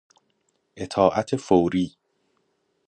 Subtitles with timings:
[0.77, 1.97] اطاعت فوری